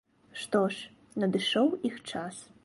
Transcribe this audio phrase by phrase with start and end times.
[0.43, 0.95] Што ж,
[1.25, 2.43] надышоў іх час.